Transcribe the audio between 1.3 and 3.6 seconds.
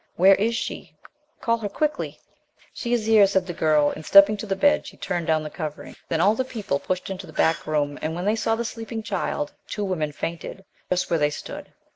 Call her 25 THE LOST DRYAD quickly!" "She is here," said the